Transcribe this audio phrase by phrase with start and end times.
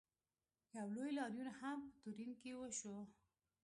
[0.77, 2.97] یو لوی لاریون هم په تورین کې وشو.